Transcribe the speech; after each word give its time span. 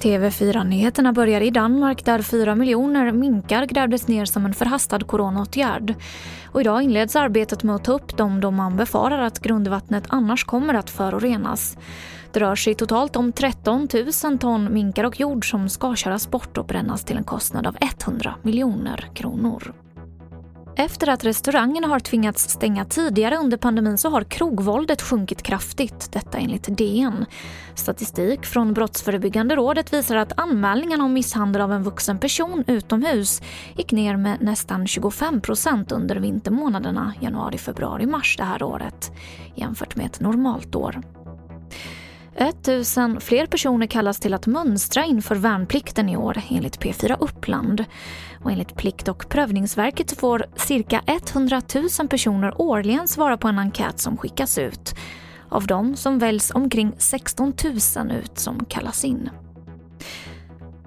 TV4-nyheterna 0.00 1.12
börjar 1.12 1.40
i 1.40 1.50
Danmark 1.50 2.04
där 2.04 2.22
4 2.22 2.54
miljoner 2.54 3.12
minkar 3.12 3.66
grävdes 3.66 4.08
ner 4.08 4.24
som 4.24 4.46
en 4.46 4.54
förhastad 4.54 5.00
coronaåtgärd. 5.00 5.94
Och 6.46 6.60
idag 6.60 6.82
inleds 6.82 7.16
arbetet 7.16 7.62
med 7.62 7.74
att 7.74 7.84
ta 7.84 7.92
upp 7.92 8.16
dem 8.16 8.40
då 8.40 8.50
man 8.50 8.76
befarar 8.76 9.18
att 9.18 9.40
grundvattnet 9.40 10.04
annars 10.08 10.44
kommer 10.44 10.74
att 10.74 10.90
förorenas. 10.90 11.78
Det 12.32 12.40
rör 12.40 12.54
sig 12.54 12.74
totalt 12.74 13.16
om 13.16 13.32
13 13.32 13.88
000 14.24 14.38
ton 14.38 14.72
minkar 14.74 15.04
och 15.04 15.20
jord 15.20 15.50
som 15.50 15.68
ska 15.68 15.96
köras 15.96 16.30
bort 16.30 16.58
och 16.58 16.66
brännas 16.66 17.04
till 17.04 17.16
en 17.16 17.24
kostnad 17.24 17.66
av 17.66 17.76
100 18.06 18.34
miljoner 18.42 19.10
kronor. 19.14 19.72
Efter 20.80 21.08
att 21.08 21.24
restaurangerna 21.24 21.88
har 21.88 22.00
tvingats 22.00 22.48
stänga 22.48 22.84
tidigare 22.84 23.36
under 23.36 23.56
pandemin 23.56 23.98
så 23.98 24.10
har 24.10 24.24
krogvåldet 24.24 25.02
sjunkit 25.02 25.42
kraftigt, 25.42 26.12
detta 26.12 26.38
enligt 26.38 26.78
DN. 26.78 27.24
Statistik 27.74 28.46
från 28.46 28.74
Brottsförebyggande 28.74 29.56
rådet 29.56 29.92
visar 29.92 30.16
att 30.16 30.38
anmälningarna 30.38 31.04
om 31.04 31.12
misshandel 31.12 31.62
av 31.62 31.72
en 31.72 31.82
vuxen 31.82 32.18
person 32.18 32.64
utomhus 32.66 33.42
gick 33.76 33.92
ner 33.92 34.16
med 34.16 34.42
nästan 34.42 34.86
25 34.86 35.40
procent 35.40 35.92
under 35.92 36.16
vintermånaderna 36.16 37.14
januari, 37.20 37.58
februari, 37.58 38.06
mars 38.06 38.36
det 38.36 38.44
här 38.44 38.62
året 38.62 39.12
jämfört 39.54 39.96
med 39.96 40.06
ett 40.06 40.20
normalt 40.20 40.74
år. 40.74 41.02
1000 42.38 43.20
fler 43.20 43.46
personer 43.46 43.86
kallas 43.86 44.20
till 44.20 44.34
att 44.34 44.46
mönstra 44.46 45.04
inför 45.04 45.34
värnplikten 45.34 46.08
i 46.08 46.16
år 46.16 46.42
enligt 46.50 46.78
P4 46.78 47.16
Uppland. 47.20 47.84
Och 48.44 48.50
enligt 48.50 48.76
Plikt 48.76 49.08
och 49.08 49.28
prövningsverket 49.28 50.20
får 50.20 50.46
cirka 50.56 51.02
100 51.06 51.62
000 51.98 52.08
personer 52.08 52.60
årligen 52.60 53.08
svara 53.08 53.36
på 53.36 53.48
en 53.48 53.58
enkät 53.58 54.00
som 54.00 54.16
skickas 54.16 54.58
ut. 54.58 54.94
Av 55.48 55.66
dem 55.66 55.96
som 55.96 56.18
väljs 56.18 56.50
omkring 56.54 56.92
16 56.98 57.52
000 57.96 58.12
ut 58.12 58.38
som 58.38 58.64
kallas 58.64 59.04
in. 59.04 59.30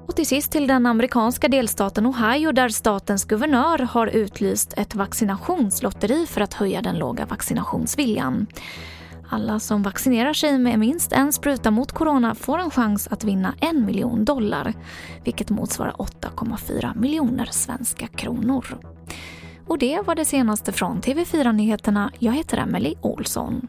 Och 0.08 0.16
till 0.16 0.28
sist 0.28 0.52
till 0.52 0.68
den 0.68 0.86
amerikanska 0.86 1.48
delstaten 1.48 2.08
Ohio 2.08 2.52
där 2.52 2.70
statens 2.70 3.26
guvernör 3.26 3.80
har 3.80 4.08
utlyst 4.08 4.74
ett 4.78 4.96
vaccinationslotteri 4.96 6.26
för 6.28 6.42
att 6.42 6.54
höja 6.54 6.82
den 6.82 6.98
låga 6.98 7.26
vaccinationsviljan. 7.26 8.48
Alla 9.34 9.60
som 9.60 9.84
vaccinerar 9.84 10.34
sig 10.34 10.60
med 10.60 10.80
minst 10.80 11.12
en 11.12 11.34
spruta 11.34 11.72
mot 11.72 11.92
corona 11.92 12.36
får 12.36 12.60
en 12.60 12.72
chans 12.72 13.08
att 13.08 13.24
vinna 13.24 13.56
en 13.60 13.86
miljon 13.86 14.26
dollar, 14.26 14.74
vilket 15.24 15.50
motsvarar 15.50 15.92
8,4 15.92 17.00
miljoner 17.00 17.46
svenska 17.52 18.08
kronor. 18.08 18.66
Och 19.68 19.78
det 19.78 20.02
var 20.08 20.16
det 20.16 20.26
senaste 20.26 20.72
från 20.72 21.02
TV4 21.02 21.52
Nyheterna. 21.52 22.12
Jag 22.20 22.34
heter 22.34 22.58
Emily 22.58 22.96
Olsson. 23.02 23.68